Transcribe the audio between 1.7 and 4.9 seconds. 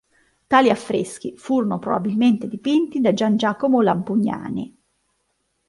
probabilmente dipinti da Gian Giacomo Lampugnani.